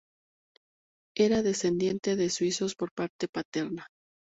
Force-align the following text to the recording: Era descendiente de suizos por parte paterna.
Era 1.15 1.43
descendiente 1.43 2.15
de 2.15 2.31
suizos 2.31 2.73
por 2.73 2.91
parte 2.91 3.27
paterna. 3.31 3.85